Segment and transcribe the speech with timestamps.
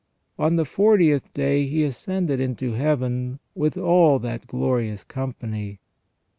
[0.39, 5.79] On the fortieth day He ascended into Heaven with all that glorious company.